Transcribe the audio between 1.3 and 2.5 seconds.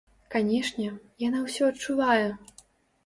ўсё адчувае.